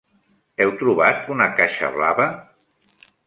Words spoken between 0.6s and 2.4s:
Heu trobat una caixa blava?